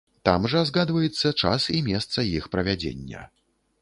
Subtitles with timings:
[0.27, 3.21] Там жа згадваецца час і месца іх правядзення.